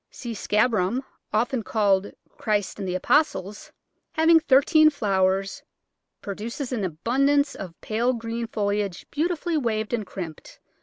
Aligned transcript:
C. 0.09 0.33
scabrum, 0.33 1.03
often 1.31 1.61
called 1.61 2.11
Christ 2.39 2.79
and 2.79 2.87
the 2.87 2.95
Apostles, 2.95 3.71
having 4.13 4.39
thirteen 4.39 4.89
flowers, 4.89 5.61
produces 6.23 6.71
an 6.71 6.83
abundance 6.83 7.53
of 7.53 7.79
pale 7.81 8.11
green 8.13 8.47
foliage 8.47 9.05
beauti 9.11 9.37
fully 9.37 9.57
waved 9.57 9.93
and 9.93 10.03
crimped. 10.07 10.57